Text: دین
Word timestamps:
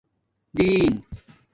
دین 0.57 0.87